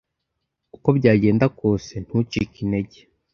uko 0.75 0.87
byagenda 0.97 1.45
kose, 1.59 1.93
ntucike 2.05 2.57
intege. 2.63 2.99